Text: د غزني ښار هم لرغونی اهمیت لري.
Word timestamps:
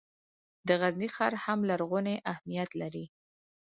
د 0.67 0.69
غزني 0.81 1.09
ښار 1.15 1.33
هم 1.43 1.59
لرغونی 1.69 2.15
اهمیت 2.31 2.69
لري. 2.81 3.05